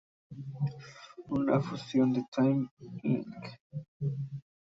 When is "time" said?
2.31-2.67